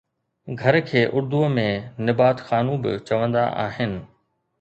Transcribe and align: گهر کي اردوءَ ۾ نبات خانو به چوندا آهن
گهر 0.59 0.75
کي 0.87 1.01
اردوءَ 1.17 1.49
۾ 1.57 1.65
نبات 2.05 2.37
خانو 2.47 2.73
به 2.83 2.91
چوندا 3.07 3.45
آهن 3.65 3.93